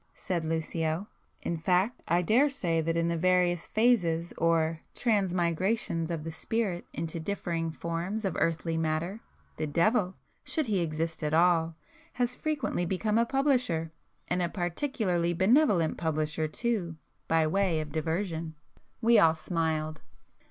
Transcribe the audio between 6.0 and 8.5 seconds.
of the spirit into differing forms of